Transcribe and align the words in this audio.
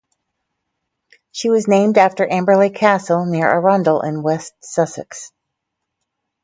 She 1.31 1.51
was 1.51 1.67
named 1.67 1.99
after 1.99 2.25
Amberley 2.27 2.71
Castle 2.71 3.23
near 3.27 3.47
Arundel 3.47 4.01
in 4.01 4.23
West 4.23 4.51
Sussex. 4.59 5.31